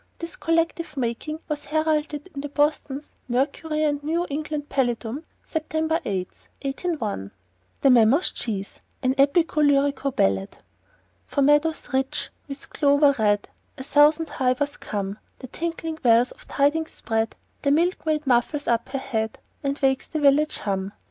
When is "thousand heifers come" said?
13.83-15.19